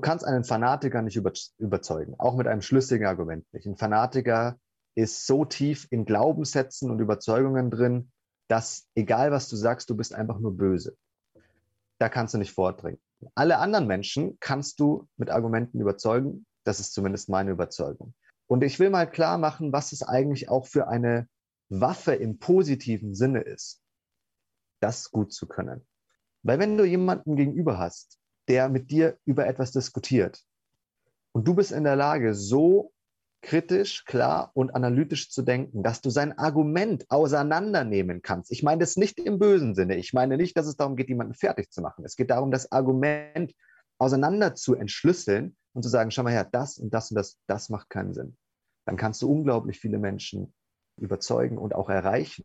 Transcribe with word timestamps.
kannst 0.00 0.24
einen 0.24 0.44
Fanatiker 0.44 1.02
nicht 1.02 1.16
über, 1.16 1.32
überzeugen, 1.58 2.14
auch 2.18 2.36
mit 2.36 2.46
einem 2.46 2.62
schlüssigen 2.62 3.06
Argument 3.06 3.46
nicht. 3.52 3.66
Ein 3.66 3.76
Fanatiker 3.76 4.58
ist 4.94 5.26
so 5.26 5.44
tief 5.44 5.86
in 5.90 6.04
Glaubenssätzen 6.04 6.90
und 6.90 7.00
Überzeugungen 7.00 7.70
drin, 7.70 8.10
dass 8.48 8.88
egal 8.94 9.30
was 9.30 9.48
du 9.48 9.56
sagst, 9.56 9.90
du 9.90 9.96
bist 9.96 10.14
einfach 10.14 10.38
nur 10.38 10.56
böse. 10.56 10.96
Da 11.98 12.08
kannst 12.08 12.34
du 12.34 12.38
nicht 12.38 12.52
vordringen. 12.52 13.00
Alle 13.34 13.58
anderen 13.58 13.86
Menschen 13.86 14.38
kannst 14.40 14.80
du 14.80 15.08
mit 15.16 15.30
Argumenten 15.30 15.80
überzeugen. 15.80 16.46
Das 16.64 16.80
ist 16.80 16.92
zumindest 16.92 17.28
meine 17.28 17.50
Überzeugung. 17.50 18.14
Und 18.46 18.62
ich 18.62 18.78
will 18.78 18.90
mal 18.90 19.10
klar 19.10 19.38
machen, 19.38 19.72
was 19.72 19.92
es 19.92 20.02
eigentlich 20.02 20.48
auch 20.48 20.66
für 20.66 20.88
eine 20.88 21.28
Waffe 21.68 22.14
im 22.14 22.38
positiven 22.38 23.14
Sinne 23.14 23.40
ist, 23.40 23.82
das 24.80 25.10
gut 25.10 25.32
zu 25.32 25.46
können. 25.46 25.86
Weil 26.42 26.58
wenn 26.58 26.76
du 26.76 26.84
jemanden 26.84 27.34
gegenüber 27.34 27.78
hast, 27.78 28.18
der 28.48 28.68
mit 28.68 28.90
dir 28.90 29.18
über 29.24 29.46
etwas 29.46 29.72
diskutiert 29.72 30.44
und 31.36 31.46
du 31.46 31.54
bist 31.54 31.70
in 31.70 31.84
der 31.84 31.96
Lage, 31.96 32.32
so 32.32 32.94
kritisch, 33.42 34.06
klar 34.06 34.52
und 34.54 34.74
analytisch 34.74 35.30
zu 35.30 35.42
denken, 35.42 35.82
dass 35.82 36.00
du 36.00 36.08
sein 36.08 36.38
Argument 36.38 37.04
auseinandernehmen 37.10 38.22
kannst. 38.22 38.50
Ich 38.50 38.62
meine 38.62 38.78
das 38.78 38.96
nicht 38.96 39.20
im 39.20 39.38
bösen 39.38 39.74
Sinne. 39.74 39.96
Ich 39.96 40.14
meine 40.14 40.38
nicht, 40.38 40.56
dass 40.56 40.66
es 40.66 40.76
darum 40.76 40.96
geht, 40.96 41.10
jemanden 41.10 41.34
fertig 41.34 41.70
zu 41.70 41.82
machen. 41.82 42.06
Es 42.06 42.16
geht 42.16 42.30
darum, 42.30 42.50
das 42.50 42.72
Argument 42.72 43.52
auseinander 43.98 44.54
zu 44.54 44.74
entschlüsseln 44.74 45.58
und 45.74 45.82
zu 45.82 45.90
sagen, 45.90 46.10
schau 46.10 46.22
mal 46.22 46.32
her, 46.32 46.48
das 46.50 46.78
und 46.78 46.94
das 46.94 47.10
und 47.10 47.16
das, 47.16 47.36
das 47.46 47.68
macht 47.68 47.90
keinen 47.90 48.14
Sinn. 48.14 48.38
Dann 48.86 48.96
kannst 48.96 49.20
du 49.20 49.30
unglaublich 49.30 49.78
viele 49.78 49.98
Menschen 49.98 50.54
überzeugen 50.98 51.58
und 51.58 51.74
auch 51.74 51.90
erreichen. 51.90 52.44